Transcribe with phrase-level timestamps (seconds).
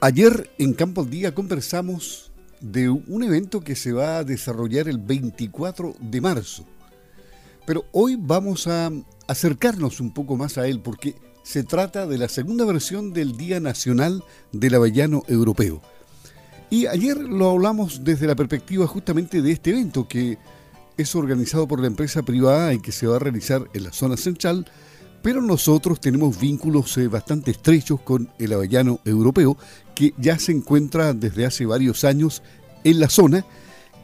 [0.00, 4.98] Ayer en Campo al Día conversamos de un evento que se va a desarrollar el
[4.98, 6.64] 24 de marzo.
[7.66, 8.92] Pero hoy vamos a
[9.26, 13.58] acercarnos un poco más a él porque se trata de la segunda versión del Día
[13.58, 14.22] Nacional
[14.52, 15.82] del Avellano Europeo.
[16.70, 20.38] Y ayer lo hablamos desde la perspectiva justamente de este evento que
[20.96, 24.16] es organizado por la empresa privada y que se va a realizar en la zona
[24.16, 24.70] central,
[25.22, 29.56] pero nosotros tenemos vínculos eh, bastante estrechos con el Avellano Europeo,
[29.94, 32.42] que ya se encuentra desde hace varios años
[32.84, 33.44] en la zona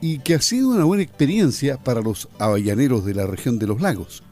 [0.00, 3.80] y que ha sido una buena experiencia para los avellaneros de la región de los
[3.80, 4.22] lagos.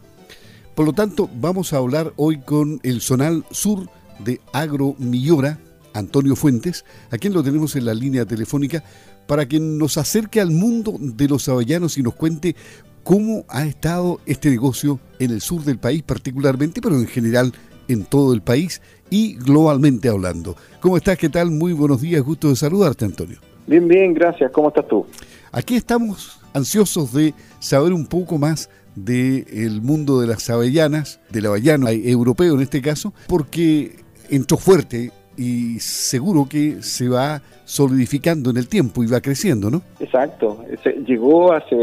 [0.74, 3.88] Por lo tanto, vamos a hablar hoy con el zonal sur
[4.18, 5.58] de Agro Millora,
[5.94, 8.82] Antonio Fuentes, a quien lo tenemos en la línea telefónica,
[9.26, 12.56] para que nos acerque al mundo de los avellanos y nos cuente
[13.02, 17.52] cómo ha estado este negocio en el sur del país particularmente, pero en general
[17.88, 20.56] en todo el país y globalmente hablando.
[20.80, 21.18] ¿Cómo estás?
[21.18, 21.50] ¿Qué tal?
[21.50, 23.38] Muy buenos días, gusto de saludarte, Antonio.
[23.66, 24.50] Bien, bien, gracias.
[24.52, 25.06] ¿Cómo estás tú?
[25.52, 31.88] Aquí estamos ansiosos de saber un poco más del mundo de las avellanas, del avellano
[31.88, 33.96] europeo en este caso, porque
[34.28, 39.82] entró fuerte y seguro que se va solidificando en el tiempo y va creciendo, ¿no?
[40.00, 40.64] Exacto.
[41.06, 41.76] llegó hace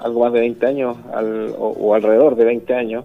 [0.00, 0.96] algo más de 20 años,
[1.58, 3.04] o, alrededor de 20 años,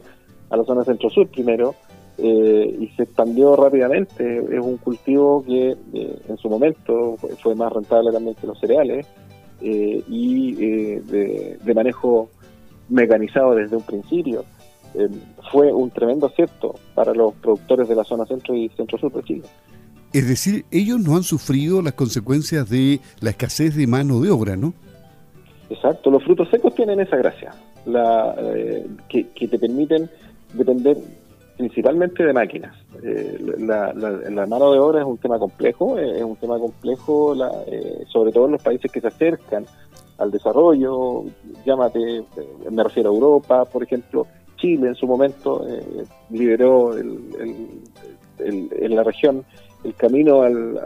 [0.50, 1.76] a la zona centro-sur primero,
[2.18, 4.38] eh, y se expandió rápidamente.
[4.38, 9.06] Es un cultivo que eh, en su momento fue más rentable también que los cereales
[9.62, 12.30] eh, y de, de manejo
[12.88, 14.46] mecanizado desde un principio.
[14.98, 15.10] Eh,
[15.52, 19.44] fue un tremendo acierto para los productores de la zona centro y centro-sur de Chile.
[20.14, 24.56] Es decir, ellos no han sufrido las consecuencias de la escasez de mano de obra,
[24.56, 24.74] ¿no?
[25.70, 27.52] Exacto, los frutos secos tienen esa gracia,
[27.86, 30.10] la, eh, que, te permiten
[30.54, 30.98] depender
[31.58, 32.76] principalmente de máquinas.
[33.04, 37.36] Eh, la, mano de obra es un tema complejo, es un tema complejo
[38.08, 39.66] sobre todo en los países que se acercan
[40.18, 41.26] al desarrollo,
[41.66, 42.24] llámate,
[42.72, 47.82] me refiero a Europa, por ejemplo, Chile en su momento eh, liberó en
[48.96, 49.46] la región
[49.84, 50.78] el camino al,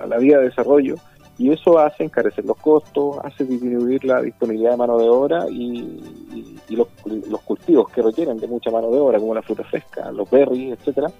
[0.00, 0.96] a la vía de desarrollo
[1.38, 6.00] y eso hace encarecer los costos, hace disminuir la disponibilidad de mano de obra y,
[6.68, 6.88] los,
[7.42, 11.10] cultivos que requieren de mucha mano de obra, como la fruta fresca, los berries, etcétera,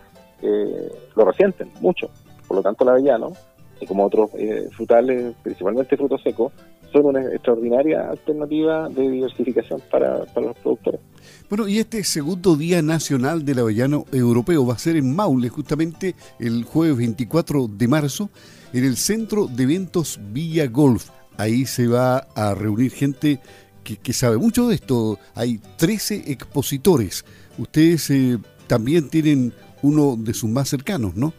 [0.41, 2.09] eh, lo resienten mucho.
[2.47, 3.33] Por lo tanto, el avellano,
[3.81, 6.53] y como otros eh, frutales, principalmente frutos secos,
[6.93, 11.01] son una extraordinaria alternativa de diversificación para, los productores.
[11.49, 16.15] Bueno, y este segundo Día Nacional del Avellano Europeo va a ser en Maule, justamente
[16.39, 18.31] el jueves 24 de marzo,
[18.73, 21.11] en el Centro de Eventos Villa Golf.
[21.37, 23.41] Ahí se va a reunir gente
[23.83, 25.19] que, sabe mucho de esto.
[25.35, 27.25] Hay 13 expositores.
[27.59, 29.53] Ustedes eh, también tienen
[29.83, 31.33] uno de sus más cercanos, ¿no?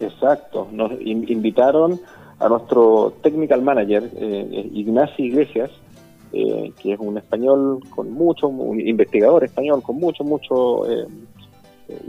[0.00, 0.68] Exacto.
[0.72, 2.00] Nos invitaron
[2.38, 5.70] a nuestro technical manager, eh, Ignacio Iglesias,
[6.32, 11.06] eh, que es un español con mucho, investigador español con mucho, mucho eh,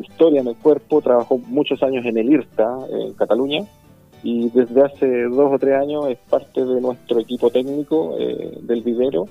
[0.02, 3.66] historia en el cuerpo, trabajó muchos años en el IRTA, en Cataluña,
[4.24, 9.28] y desde hace dos o tres años es parte de nuestro equipo técnico del vivero,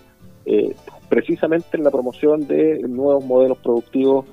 [1.09, 4.27] precisamente en la promoción de nuevos modelos productivos,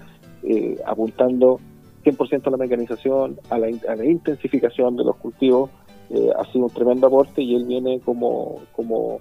[0.85, 1.59] apuntando
[2.03, 5.71] 100% a la mecanización, a la intensificación de los cultivos,
[6.13, 9.19] eh, ha sido un tremendo aporte y él viene como, como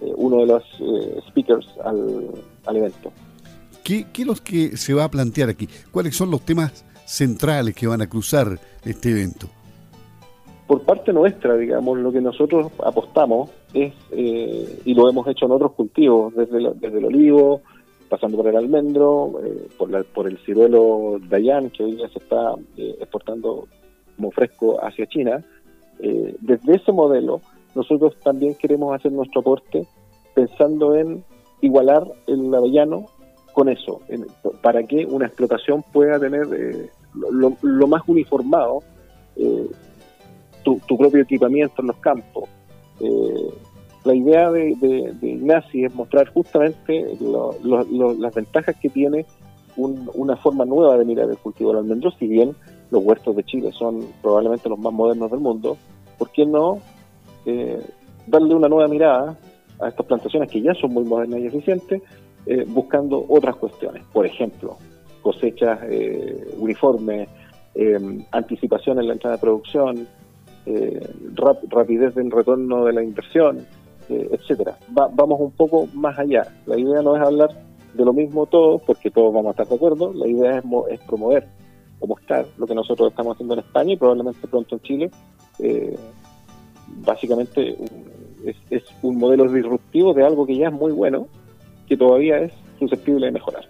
[0.00, 3.12] eh, uno de los eh, speakers al, evento.
[3.84, 5.68] ¿Qué, es lo que se va a plantear aquí?
[5.92, 9.46] ¿Cuáles son los temas centrales que van a cruzar este evento?
[10.66, 15.72] Por parte nuestra, digamos, lo que nosotros apostamos es, y lo hemos hecho en otros
[15.72, 17.60] cultivos, desde, desde el olivo,
[18.08, 19.34] pasando por el almendro,
[19.76, 23.68] por, la, por el ciruelo Dayan, que hoy día se está exportando
[24.16, 25.44] como fresco hacia China,
[26.02, 27.40] eh, desde ese modelo,
[27.76, 29.86] nosotros también queremos hacer nuestro aporte
[30.34, 31.24] pensando en
[31.60, 33.06] igualar el avellano
[33.52, 34.00] con eso,
[34.62, 36.90] para que una explotación pueda tener eh,
[37.30, 38.82] lo, más uniformado
[39.36, 39.70] eh,
[40.64, 42.48] tu, propio equipamiento en los campos.
[44.04, 44.74] la idea de,
[45.20, 47.16] de, es mostrar justamente
[47.62, 49.24] las ventajas que tiene
[49.76, 52.56] una forma nueva de mirar el cultivo del almendro, si bien
[52.90, 55.76] los huertos de Chile son probablemente los más modernos del mundo,
[56.22, 56.78] ¿por qué no
[57.46, 57.84] eh,
[58.28, 59.36] darle una nueva mirada
[59.80, 62.00] a estas plantaciones que ya son muy modernas y eficientes,
[62.46, 64.04] eh, buscando otras cuestiones?
[64.12, 64.78] Por ejemplo,
[65.20, 67.28] cosechas eh, uniformes,
[68.30, 70.06] anticipación en la entrada de producción,
[71.70, 73.66] rapidez del retorno de la inversión,
[74.08, 74.78] etcétera.
[74.90, 76.46] vamos un poco más allá.
[76.66, 77.50] La idea no es hablar
[77.94, 80.12] de lo mismo todos, porque todos vamos a estar de acuerdo.
[80.12, 81.48] La idea es, es promover
[81.98, 85.10] o mostrar lo que nosotros estamos haciendo en España y probablemente pronto en Chile,
[85.58, 85.96] eh,
[87.04, 87.76] básicamente
[88.70, 91.28] es, un modelo disruptivo de algo que ya es muy bueno,
[91.88, 93.68] que todavía es susceptible de mejorar.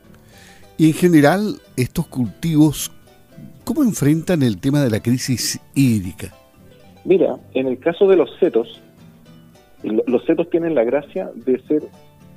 [0.78, 2.90] Y en general, estos cultivos,
[3.64, 6.32] ¿cómo enfrentan el tema de la crisis hídrica?
[7.04, 8.80] Mira, en el caso de los setos,
[9.82, 11.82] los setos tienen la gracia de ser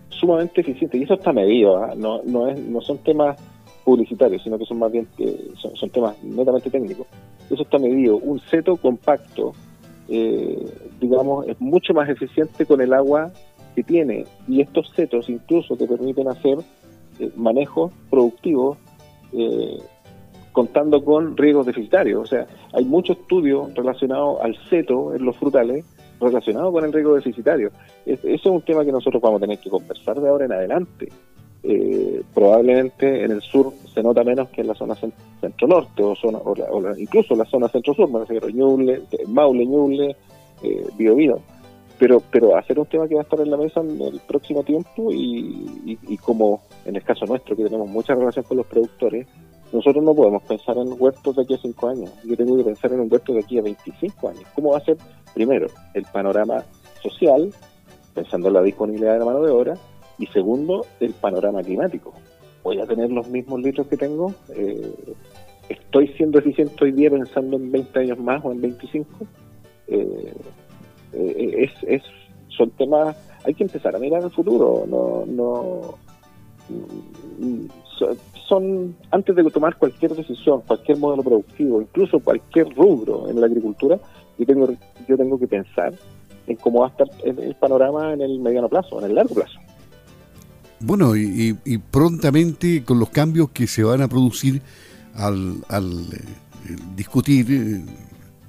[0.10, 1.94] sumamente eficientes, y eso está medido, ¿ah?
[1.96, 3.38] no, no, es, no son temas
[3.86, 7.08] publicitarios, sino que son más bien eh, son, temas netamente técnicos.
[7.50, 8.18] Eso está medido.
[8.18, 9.54] Un seto compacto,
[10.10, 10.66] eh,
[11.00, 13.32] digamos, es mucho más eficiente con el agua
[13.76, 14.26] que tiene.
[14.48, 16.58] Y estos setos incluso te permiten hacer
[17.20, 18.78] eh, manejos productivos
[20.54, 22.24] contando con riesgos deficitarios.
[22.24, 25.84] O sea, hay muchos estudios relacionados al seto en los frutales
[26.22, 27.72] relacionados con el riesgo deficitario.
[28.06, 31.10] eso es un tema que nosotros vamos a tener que conversar de ahora en adelante.
[31.68, 34.94] Eh, probablemente en el sur se nota menos que en la zona
[35.42, 36.56] centro-norte o, zona, o,
[36.96, 40.16] incluso en la zona centro-sur, me refiero Ñuble, Maule, Ñuble,
[40.62, 41.40] eh, Bio, Bio.
[41.98, 44.62] Pero, pero hacer un tema que va a estar en la mesa en el próximo
[44.62, 49.26] tiempo y, y, como en el caso nuestro, que tenemos mucha relación con los productores,
[49.72, 52.12] nosotros no podemos pensar en huertos de aquí a cinco años.
[52.26, 54.44] Yo tengo que pensar en un huerto de aquí a 25 años.
[54.54, 54.98] ¿Cómo va a ser,
[55.34, 56.64] primero, el panorama
[57.02, 57.52] social,
[58.14, 59.78] pensando en la disponibilidad de la mano de obra,
[60.18, 62.14] y segundo, el panorama climático.
[62.64, 64.34] Voy a tener los mismos litros que tengo.
[64.50, 64.94] Eh,
[65.70, 69.10] estoy siendo eficiente hoy día pensando en 20 años más o en 25.
[69.88, 70.34] Eh,
[71.14, 72.04] eh, es, es,
[72.50, 73.16] son temas,
[73.46, 74.86] hay que empezar a mirar el futuro.
[74.88, 75.96] No, no,
[78.48, 84.00] son, antes de tomar cualquier decisión, cualquier modelo productivo, incluso cualquier rubro en la agricultura,
[84.38, 84.68] yo tengo,
[85.08, 85.94] yo tengo que pensar
[86.48, 89.60] en cómo va a estar el panorama en el mediano plazo, en el largo plazo.
[90.80, 91.54] Bueno, y,
[91.92, 94.62] prontamente con los cambios que se van a producir
[95.16, 97.86] al, eh, discutir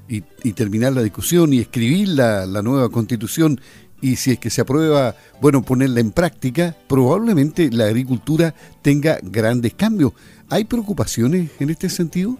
[0.09, 3.61] eh, y, terminar la discusión y escribir la, nueva constitución
[4.01, 9.75] y si es que se aprueba, bueno, ponerla en práctica, probablemente la agricultura tenga grandes
[9.75, 10.13] cambios.
[10.51, 12.37] ¿Hay preocupaciones en este sentido?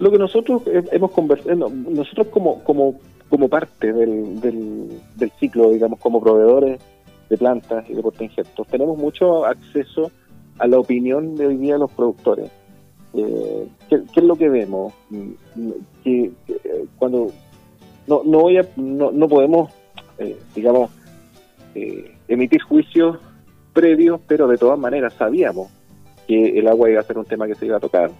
[0.00, 3.00] Lo que nosotros hemos conversado, nosotros como, como,
[3.30, 6.78] como parte del, del, del ciclo, digamos, como proveedores
[7.28, 8.66] de plantas y de portainjertos.
[8.68, 10.10] Tenemos mucho acceso
[10.58, 12.50] a la opinión de hoy día de los productores.
[13.14, 14.92] Eh, ¿qué, es lo que vemos?
[16.04, 17.32] Que, eh, cuando
[18.06, 19.72] no, no, voy a, no, no podemos,
[20.18, 20.90] eh, digamos,
[22.26, 23.18] emitir juicios
[23.72, 25.70] previos, pero de todas maneras sabíamos
[26.26, 28.10] que el agua iba a ser un tema que se iba a tocar.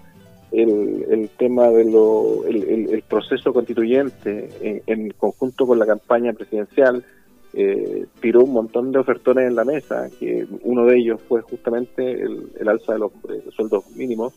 [0.53, 7.05] El, el tema de lo, el, proceso constituyente en, en, conjunto con la campaña presidencial
[7.61, 12.13] eh, tiró un montón de ofertones en la mesa, que uno de ellos fue justamente
[12.13, 13.11] el, alza de los
[13.51, 14.33] sueldos mínimos.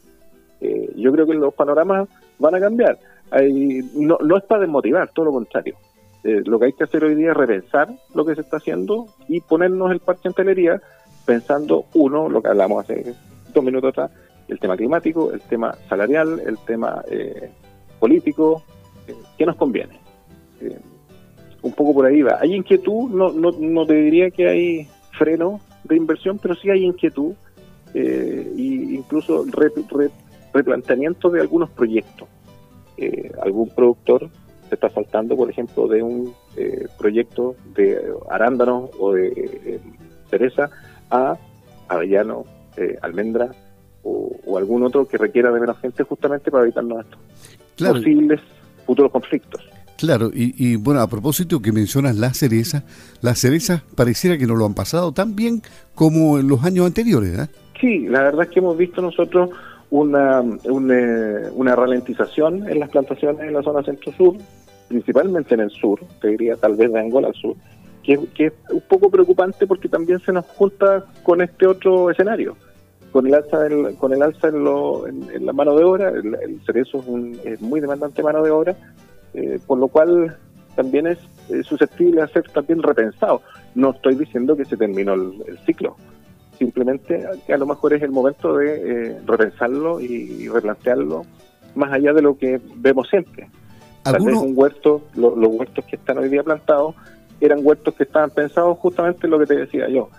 [0.60, 2.10] Eh, yo creo que los panoramas
[2.40, 2.98] van a cambiar.
[3.94, 5.76] No es para desmotivar, todo lo contrario.
[6.24, 9.06] Eh, lo que hay que hacer hoy día es repensar lo que se está haciendo
[9.28, 10.82] y ponernos el parche en telería
[11.24, 13.14] pensando, uno, lo que hablamos hace
[13.54, 14.12] dos minutos atrás,
[14.48, 17.52] el tema climático, el tema salarial, el tema eh,
[18.00, 18.64] político,
[19.38, 20.00] ¿qué nos conviene?
[21.62, 22.38] Un poco por ahí va.
[22.40, 24.88] Hay inquietud, no, no, no te diría que hay
[25.18, 27.34] freno de inversión, pero sí hay inquietud
[27.94, 29.46] eh, e incluso
[30.54, 32.28] replanteamiento de algunos proyectos.
[32.98, 34.30] Eh, algún productor
[34.70, 39.80] se está saltando, por ejemplo, de un eh, proyecto de arándanos o de eh,
[40.30, 40.70] cereza
[41.10, 41.38] a
[41.88, 42.46] avellano,
[43.02, 43.52] almendra
[44.04, 48.40] o, algún otro que requiera de menos gente justamente para evitarnos estos posibles
[48.86, 49.71] futuros conflictos.
[50.02, 52.84] Claro, y, bueno, a propósito que mencionas la cereza,
[53.22, 55.62] las cerezas pareciera que no lo han pasado tan bien
[55.94, 57.48] como en los años anteriores, ¿eh?
[57.80, 59.52] Sí, la verdad es que hemos visto nosotros
[59.92, 64.38] una, una, ralentización en las plantaciones en la zona centro-sur,
[64.88, 67.56] principalmente en el sur, te diría tal vez de Angola al sur,
[68.02, 72.58] que, es un poco preocupante porque también se nos junta con este otro escenario,
[73.12, 73.60] con el alza,
[74.00, 78.24] con el alza en, la mano de obra, el, cerezo es, un, es muy demandante
[78.24, 78.76] mano de obra,
[79.34, 80.38] eh, por lo cual
[80.76, 81.20] también es
[81.64, 83.42] susceptible a ser también repensado.
[83.76, 85.96] No estoy diciendo que se terminó el, ciclo,
[86.58, 88.76] simplemente que a lo mejor es el momento de
[89.10, 91.24] eh, repensarlo y, replantearlo
[91.76, 93.50] más allá de lo que vemos siempre.
[94.04, 96.96] Tal vez un huerto, los huertos que están hoy día plantados,
[97.40, 100.10] eran huertos que estaban pensados justamente en lo que te decía yo.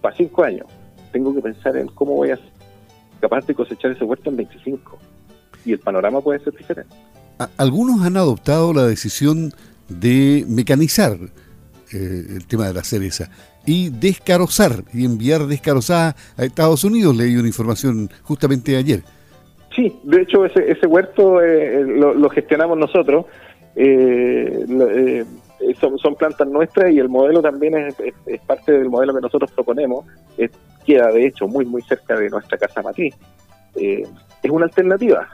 [0.00, 0.66] Para cinco años,
[1.12, 2.50] tengo que pensar en cómo voy a ser
[3.20, 4.98] capaz de cosechar ese huerto en 25.
[5.64, 6.94] Y el panorama puede ser diferente
[7.56, 9.52] algunos han adoptado la decisión
[9.88, 11.16] de mecanizar
[11.92, 13.30] eh, el tema de la cereza
[13.64, 17.16] y descarozar y enviar descarozada a Estados Unidos.
[17.16, 19.02] Leí una información justamente ayer.
[19.74, 23.26] Sí, de hecho ese, ese huerto eh, lo, gestionamos nosotros.
[23.76, 25.24] eh,
[25.80, 30.06] son, plantas nuestras y el modelo también es, parte del modelo que nosotros proponemos,
[30.86, 33.14] queda de hecho muy muy cerca de nuestra casa matriz.
[33.74, 35.28] es una alternativa,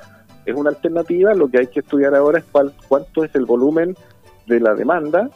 [0.46, 3.96] es una alternativa, lo que hay que estudiar ahora es cuál, cuánto es el volumen
[4.46, 5.30] de la demanda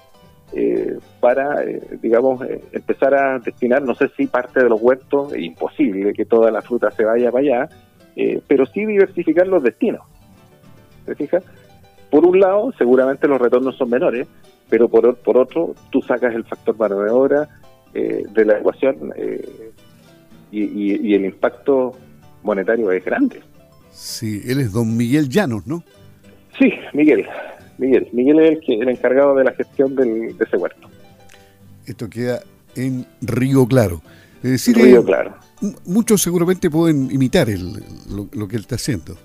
[0.52, 5.32] eh, para, eh, digamos, eh, empezar a destinar, no sé si parte de los huertos,
[5.34, 7.68] es imposible que toda la fruta se vaya para allá,
[8.48, 10.02] pero sí diversificar los destinos.
[11.06, 11.38] ¿Se fija?
[12.10, 14.26] Por un lado, seguramente los retornos son menores,
[14.68, 17.48] pero por, por otro, tú sacas el factor mano de obra
[17.92, 19.12] de la ecuación
[20.50, 21.92] y, y el impacto
[22.42, 23.40] monetario es grande.
[23.98, 25.82] Sí, él es don Miguel Llanos, ¿no?
[26.56, 27.26] Sí, Miguel.
[27.78, 28.06] Miguel.
[28.12, 30.88] Miguel es el, que, el encargado de la gestión del, de ese huerto.
[31.84, 32.40] Esto queda
[32.76, 34.00] en Río Claro.
[34.40, 35.34] Es decir, Río Claro.
[35.84, 39.16] Muchos seguramente pueden imitar lo, que él está haciendo.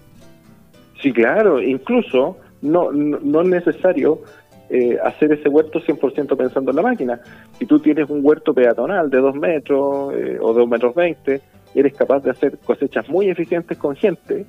[1.03, 1.61] Sí, claro.
[1.61, 4.23] Incluso no, no, es necesario
[4.71, 7.21] eh, hacer ese huerto 100% pensando en la máquina.
[7.59, 11.41] Si tú tienes un huerto peatonal de 2 metros eh, o 2 metros 20,
[11.75, 14.47] eres capaz de hacer cosechas muy eficientes con gente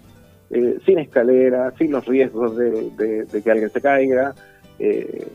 [0.55, 4.33] eh, sin escalera, sin los riesgos de, que alguien se caiga.
[4.79, 5.27] Eh,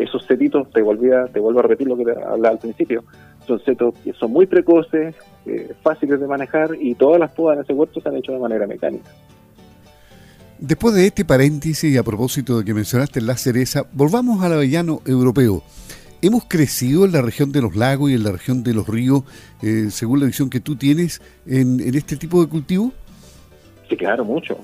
[0.00, 3.04] esos setitos, te, volvía, te vuelvo a repetir lo que hablaba al principio,
[3.46, 5.14] son setos que son muy precoces,
[5.46, 8.40] eh, fáciles de manejar y todas las podas en ese huerto se han hecho de
[8.40, 9.10] manera mecánica.
[10.58, 15.02] Después de este paréntesis y a propósito de que mencionaste la cereza, volvamos al avellano
[15.06, 15.62] europeo.
[16.20, 19.22] ¿Hemos crecido en la región de los lagos y en la región de los ríos,
[19.90, 22.92] según la visión que tú tienes, en, en este tipo de cultivo?
[23.88, 24.58] Sí, claro, mucho,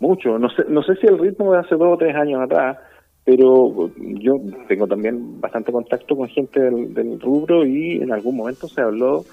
[0.00, 0.38] mucho.
[0.38, 2.78] No sé, no sé si el ritmo de hace dos o tres años atrás,
[3.24, 4.36] pero yo
[4.68, 9.24] tengo también bastante contacto con gente del, rubro y en algún momento se habló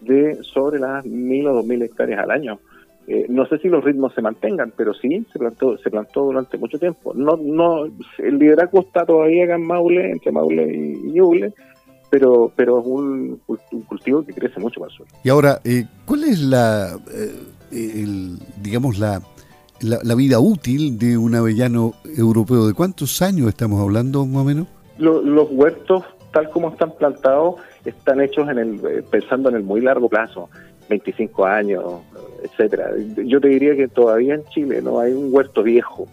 [0.00, 2.60] de sobre las mil o dos mil hectáreas al año.
[3.08, 6.58] Eh, no sé si los ritmos se mantengan, pero sí se plantó, se plantó durante
[6.58, 7.12] mucho tiempo.
[7.12, 7.86] No, no,
[8.18, 11.52] el liderazgo está todavía acá en Maule, entre Maule y, Ñuble,
[12.08, 13.40] pero, pero es un,
[13.88, 15.10] cultivo que crece mucho más suelo.
[15.24, 17.34] Y ahora, eh, ¿cuál es la, eh,
[17.70, 19.22] el, digamos, la,
[19.80, 22.66] la, vida útil de un avellano europeo?
[22.66, 24.66] ¿De cuántos años estamos hablando más o menos?
[24.98, 27.54] los huertos, tal como están plantados,
[27.86, 30.50] están hechos en el, eh, pensando en el muy largo plazo,
[30.90, 31.84] 25 años,
[32.42, 32.90] etcétera.
[33.24, 36.06] Yo te diría que todavía en Chile no hay un huerto viejo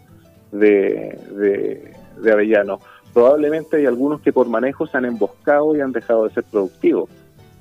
[0.54, 2.80] de, de, de avellano.
[3.14, 7.10] Probablemente hay algunos que por manejo se han emboscado y han dejado de ser productivos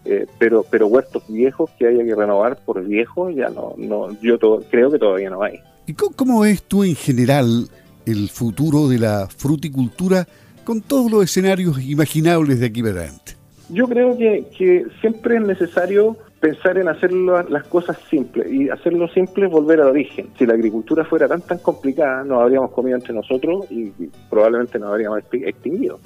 [0.06, 4.38] eh, pero pero huertos viejos que haya que renovar por viejos ya no no yo
[4.70, 7.68] creo que todavía no hay y cómo, ves tú en general
[8.04, 10.26] el futuro de la fruticultura
[10.64, 13.32] con todos los escenarios imaginables de aquí para adelante
[13.68, 19.08] yo creo que, que siempre es necesario pensar en hacer las cosas simples y hacerlo
[19.08, 20.28] simple es volver al origen.
[20.38, 24.78] Si la agricultura fuera tan tan complicada, nos habríamos comido entre nosotros y, y probablemente
[24.78, 25.98] nos habríamos extinguido.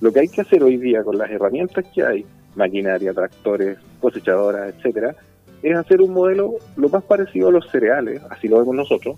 [0.00, 2.24] Lo que hay que hacer hoy día con las herramientas que hay
[2.54, 5.14] maquinaria, tractores, cosechadoras, etcétera,
[5.62, 9.16] es hacer un modelo lo más parecido a los cereales, así lo vemos nosotros,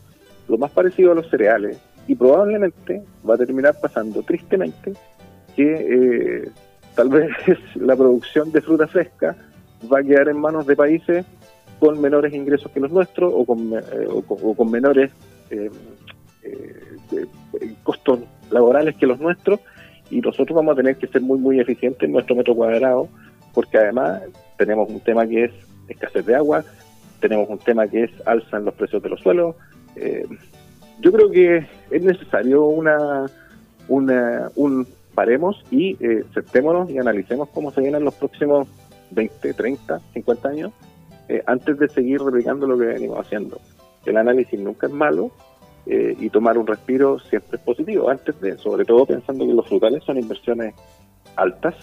[0.48, 4.92] lo más parecido a los cereales, y probablemente va a terminar pasando tristemente
[5.54, 6.50] que eh,
[6.94, 7.30] tal vez
[7.76, 9.36] la producción de fruta fresca
[9.92, 11.26] va a quedar en manos de países
[11.78, 15.10] con menores ingresos que los nuestros o con, eh, con, menores
[15.50, 15.70] eh,
[17.82, 18.20] costos
[18.50, 19.60] laborales que los nuestros
[20.10, 23.08] y nosotros vamos a tener que ser muy muy eficientes en nuestro metro cuadrado
[23.52, 24.22] porque además
[24.56, 25.52] tenemos un tema que es
[25.88, 26.64] escasez de agua,
[27.20, 29.56] tenemos un tema que es alza en los precios de los suelos.
[29.96, 30.26] Eh,
[31.00, 33.26] yo creo que es necesario una,
[33.88, 38.68] una un paremos y eh, sentémonos y analicemos cómo se vienen los próximos
[39.10, 40.72] 20, 30, 50 años
[41.28, 43.60] eh, antes de seguir replicando lo que venimos haciendo.
[44.06, 45.30] El análisis nunca es malo
[45.86, 49.68] eh, y tomar un respiro siempre es positivo, antes de, sobre todo pensando que los
[49.68, 50.74] frutales son inversiones
[51.36, 51.74] altas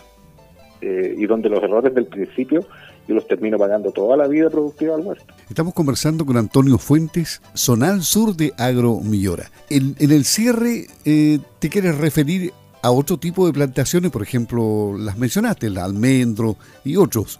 [0.81, 2.65] eh, y donde los errores del principio
[3.07, 5.33] yo los termino pagando toda la vida productiva al huerto.
[5.49, 9.45] Estamos conversando con Antonio Fuentes, Zonal Sur de Agro Millora.
[9.69, 14.11] En, el cierre, eh, ¿te quieres referir a otro tipo de plantaciones?
[14.11, 17.39] Por ejemplo, las mencionaste, el almendro y otros,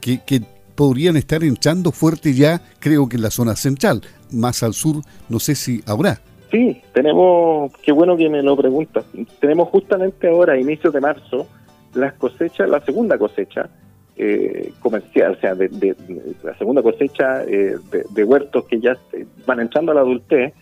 [0.00, 0.42] que, que
[0.74, 4.02] podrían estar entrando fuerte ya, creo que en la zona central.
[4.32, 4.96] Más al sur,
[5.28, 6.20] no sé si habrá.
[6.50, 9.04] Sí, tenemos, qué bueno que me lo preguntas.
[9.40, 11.46] Tenemos justamente ahora, a inicios de marzo,
[11.94, 13.68] las cosechas, la segunda cosecha
[14.16, 15.96] eh, comercial, o sea, de,
[16.44, 17.76] la segunda cosecha eh,
[18.10, 18.96] de, huertos que ya
[19.44, 20.52] van entrando a la adultez,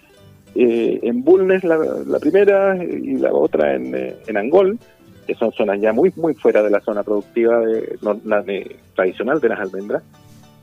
[0.55, 1.79] eh, en Bulnes la,
[2.19, 4.79] primera y la otra en, en, Angol,
[5.27, 9.61] que son zonas ya muy muy fuera de la zona productiva de, tradicional de las
[9.61, 10.03] almendras,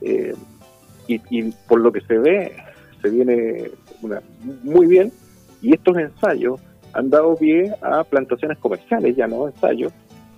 [0.01, 2.53] y, y, por lo que se ve,
[3.03, 3.69] se viene
[4.63, 5.11] muy bien,
[5.61, 6.59] y estos ensayos
[6.93, 9.93] han dado pie a plantaciones comerciales, ya no ensayos,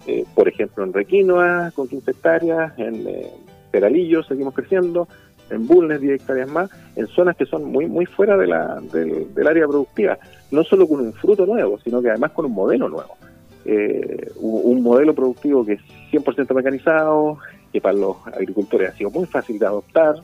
[0.07, 3.31] eh, por ejemplo en Requinoa con 15 hectáreas, en eh,
[3.71, 5.07] Peralillo seguimos creciendo,
[5.49, 9.47] en Bulnes 10 hectáreas más, en zonas que son muy muy fuera de la, del,
[9.47, 10.17] área productiva,
[10.51, 13.15] no solo con un fruto nuevo, sino que además con un modelo nuevo.
[13.63, 15.81] Eh, un modelo productivo que es
[16.11, 17.37] 100% mecanizado,
[17.71, 20.15] que para los agricultores ha sido muy fácil de adoptar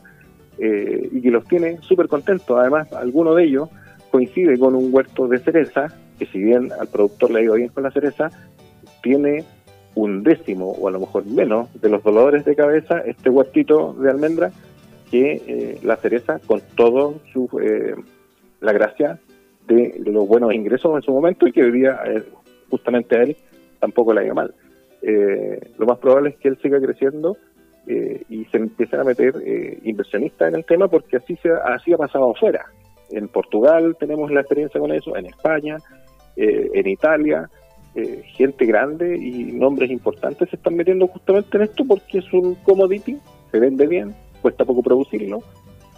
[0.58, 2.58] eh, y que los tiene súper contentos.
[2.58, 3.68] Además, alguno de ellos
[4.10, 7.68] coincide con un huerto de cereza, que si bien al productor le ha ido bien
[7.68, 8.30] con la cereza,
[9.02, 9.44] tiene
[9.94, 14.10] un décimo o a lo mejor menos de los dolores de cabeza este huertito de
[14.10, 14.52] almendra
[15.10, 17.94] que eh, la cereza con todo su eh,
[18.60, 19.18] la gracia
[19.66, 22.22] de los buenos ingresos en su momento y que día eh,
[22.70, 23.36] justamente a él
[23.80, 24.54] tampoco le ha ido mal.
[25.78, 27.36] lo más probable es que él siga creciendo
[27.86, 29.34] y se empiecen a meter
[29.84, 32.66] inversionistas en el tema porque así se así ha pasado afuera.
[33.10, 35.78] En Portugal tenemos la experiencia con eso, en España,
[36.36, 37.48] en Italia,
[38.36, 43.18] gente grande y nombres importantes se están metiendo justamente en esto porque es un commodity,
[43.50, 45.42] se vende bien, cuesta poco producirlo,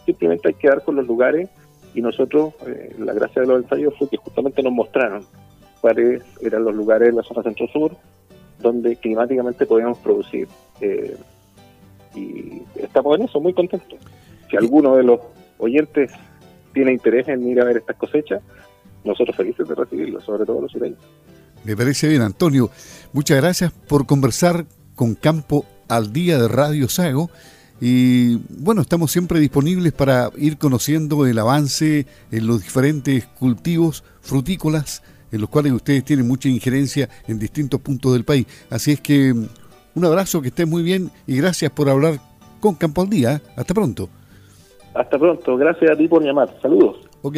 [0.07, 1.51] simplemente hay que dar con los lugares
[1.95, 5.25] y nosotros, eh, la gracia de los ensayos fue que justamente nos mostraron
[5.81, 7.97] cuáles eran los lugares en la zona centro-sur
[8.61, 10.47] donde climáticamente podíamos producir.
[10.81, 11.17] Eh,
[12.15, 13.99] y estamos en eso, muy contentos.
[14.51, 15.21] Si alguno de los
[15.59, 16.13] oyentes
[16.73, 18.43] tiene interés en ir a ver estas cosechas,
[19.05, 20.99] nosotros felices de recibirlo, sobre todo los sureños.
[21.65, 22.71] Me parece bien, Antonio.
[23.13, 27.31] Muchas gracias por conversar con Campo al Día de Radio Sago
[27.81, 35.03] y bueno, estamos siempre disponibles para ir conociendo el avance en los diferentes cultivos frutícolas
[35.33, 38.47] en los cuales ustedes tienen mucha injerencia en distintos puntos del país.
[38.69, 39.33] Así es que
[39.95, 42.21] un abrazo, que estén muy bien y gracias por hablar
[42.61, 43.41] con Campo al Día.
[43.57, 44.09] Hasta pronto.
[44.95, 46.55] Hasta pronto, gracias a ti por llamar.
[46.61, 47.09] Saludos.
[47.23, 47.37] Ok.